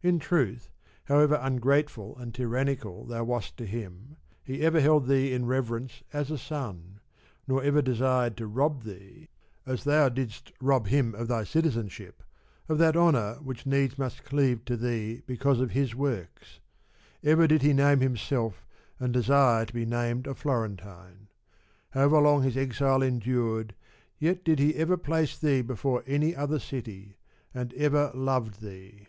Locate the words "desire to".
19.12-19.74